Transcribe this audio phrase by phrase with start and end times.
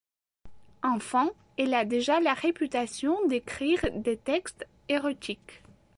[0.81, 1.29] Enfant,
[1.59, 5.61] elle a déjà la réputation d'écrire des textes érotiques.